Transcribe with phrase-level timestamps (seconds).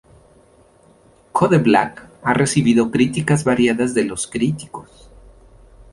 [1.31, 5.11] Code Black ha recibido críticas variadas de los críticos.